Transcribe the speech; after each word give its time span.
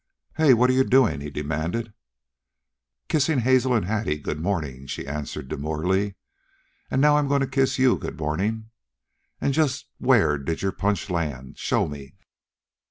"Hey! 0.37 0.55
what 0.55 0.71
are 0.71 0.73
you 0.73 0.83
doin'?'" 0.83 1.21
he 1.21 1.29
demanded. 1.29 1.93
"Kissing 3.07 3.41
Hazel 3.41 3.75
and 3.75 3.85
Hattie 3.85 4.17
good 4.17 4.39
morning," 4.39 4.87
she 4.87 5.05
answered 5.05 5.47
demurely. 5.47 6.15
"And 6.89 6.99
now 6.99 7.17
I 7.17 7.19
'm 7.19 7.27
going 7.27 7.41
to 7.41 7.45
kiss 7.47 7.77
you 7.77 7.99
good 7.99 8.17
morning.... 8.17 8.71
And 9.39 9.53
just 9.53 9.89
where 9.99 10.39
did 10.39 10.63
your 10.63 10.71
punch 10.71 11.11
land? 11.11 11.59
Show 11.59 11.87
me." 11.87 12.15